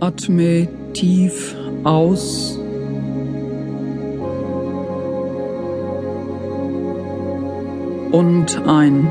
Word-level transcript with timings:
Atme 0.00 0.68
tief 0.92 1.54
aus. 1.84 2.58
Und 8.12 8.62
ein. 8.66 9.08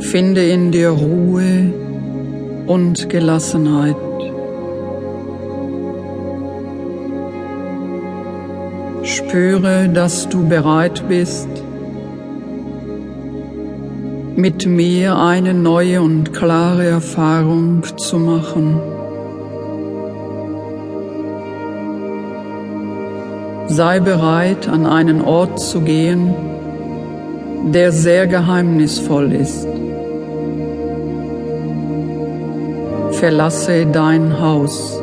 Finde 0.00 0.48
in 0.48 0.70
dir 0.70 0.90
Ruhe 0.90 1.72
und 2.66 3.08
Gelassenheit. 3.08 3.96
Spüre, 9.02 9.88
dass 9.88 10.28
du 10.28 10.48
bereit 10.48 11.04
bist, 11.08 11.48
mit 14.36 14.66
mir 14.66 15.16
eine 15.16 15.54
neue 15.54 16.02
und 16.02 16.34
klare 16.34 16.84
Erfahrung 16.84 17.82
zu 17.96 18.18
machen. 18.18 18.78
Sei 23.68 23.98
bereit, 23.98 24.68
an 24.68 24.84
einen 24.84 25.22
Ort 25.22 25.58
zu 25.58 25.80
gehen, 25.80 26.34
der 27.72 27.92
sehr 27.92 28.26
geheimnisvoll 28.26 29.32
ist. 29.32 29.66
Verlasse 33.12 33.86
dein 33.86 34.38
Haus. 34.38 35.00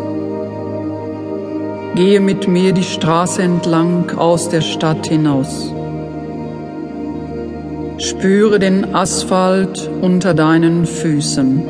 Gehe 1.96 2.20
mit 2.20 2.48
mir 2.48 2.72
die 2.74 2.84
Straße 2.84 3.42
entlang 3.42 4.12
aus 4.16 4.50
der 4.50 4.62
Stadt 4.62 5.08
hinaus. 5.08 5.74
Spüre 8.04 8.60
den 8.60 8.94
Asphalt 8.94 9.90
unter 10.02 10.34
deinen 10.34 10.86
Füßen 10.86 11.64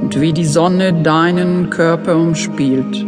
und 0.00 0.18
wie 0.18 0.32
die 0.32 0.46
Sonne 0.46 0.94
deinen 0.94 1.68
Körper 1.68 2.16
umspielt. 2.16 3.04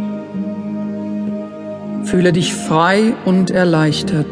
Fühle 2.03 2.31
dich 2.33 2.53
frei 2.53 3.15
und 3.25 3.49
erleichtert. 3.49 4.27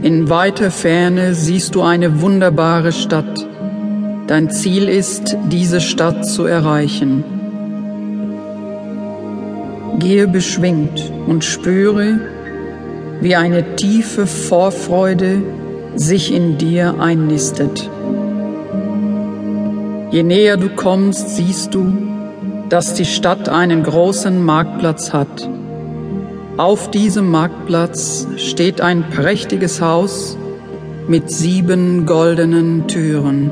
In 0.00 0.30
weiter 0.30 0.70
Ferne 0.70 1.34
siehst 1.34 1.74
du 1.74 1.82
eine 1.82 2.22
wunderbare 2.22 2.92
Stadt. 2.92 3.46
Dein 4.28 4.48
Ziel 4.48 4.88
ist, 4.88 5.36
diese 5.50 5.82
Stadt 5.82 6.24
zu 6.24 6.46
erreichen. 6.46 7.22
Gehe 9.98 10.26
beschwingt 10.26 11.12
und 11.26 11.44
spüre, 11.44 12.18
wie 13.20 13.36
eine 13.36 13.76
tiefe 13.76 14.26
Vorfreude 14.26 15.42
sich 15.94 16.32
in 16.34 16.58
dir 16.58 17.00
einnistet. 17.00 17.90
Je 20.10 20.22
näher 20.22 20.56
du 20.56 20.68
kommst, 20.68 21.30
siehst 21.36 21.74
du, 21.74 21.92
dass 22.68 22.94
die 22.94 23.04
Stadt 23.04 23.48
einen 23.48 23.82
großen 23.82 24.44
Marktplatz 24.44 25.12
hat. 25.12 25.48
Auf 26.56 26.90
diesem 26.90 27.30
Marktplatz 27.30 28.26
steht 28.36 28.80
ein 28.80 29.10
prächtiges 29.10 29.80
Haus 29.80 30.36
mit 31.08 31.30
sieben 31.30 32.06
goldenen 32.06 32.88
Türen. 32.88 33.50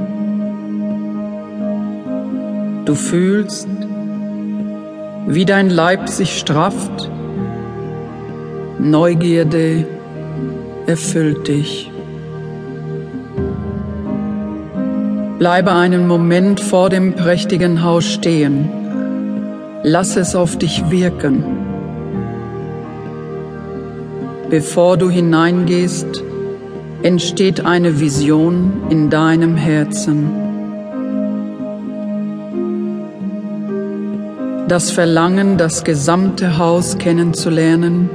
Du 2.85 2.95
fühlst, 2.95 3.69
wie 5.27 5.45
dein 5.45 5.71
Leib 5.71 6.09
sich 6.09 6.39
strafft 6.39 7.11
Neugierde 8.79 9.87
erfüllt 10.87 11.47
dich. 11.49 11.91
Bleibe 15.39 15.73
einen 15.73 16.09
Moment 16.09 16.61
vor 16.61 16.91
dem 16.91 17.15
prächtigen 17.15 17.83
Haus 17.85 18.05
stehen. 18.05 18.69
Lass 19.83 20.17
es 20.17 20.35
auf 20.35 20.57
dich 20.57 20.91
wirken. 20.91 21.45
Bevor 24.51 24.97
du 24.97 25.11
hineingehst, 25.11 26.23
entsteht 27.03 27.65
eine 27.65 28.01
Vision 28.01 28.73
in 28.91 29.11
deinem 29.11 29.57
Herzen. 29.57 30.31
Das 34.69 34.91
Verlangen, 34.91 35.59
das 35.59 35.85
gesamte 35.85 36.57
Haus 36.59 36.97
kennenzulernen, 36.99 38.09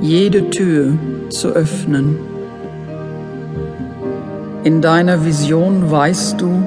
jede 0.00 0.50
Tür 0.50 0.92
zu 1.30 1.48
öffnen. 1.48 2.18
In 4.64 4.82
deiner 4.82 5.24
Vision 5.24 5.90
weißt 5.90 6.40
du, 6.40 6.62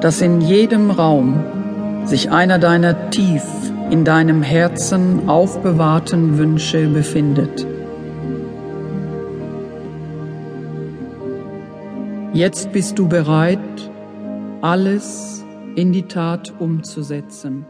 dass 0.00 0.20
in 0.20 0.40
jedem 0.40 0.90
Raum 0.90 1.40
sich 2.04 2.30
einer 2.30 2.58
deiner 2.58 3.10
tief 3.10 3.42
in 3.90 4.04
deinem 4.04 4.42
Herzen 4.42 5.28
aufbewahrten 5.28 6.38
Wünsche 6.38 6.86
befindet. 6.86 7.66
Jetzt 12.32 12.70
bist 12.70 12.98
du 12.98 13.08
bereit, 13.08 13.58
alles 14.60 15.44
in 15.74 15.92
die 15.92 16.04
Tat 16.04 16.54
umzusetzen. 16.60 17.66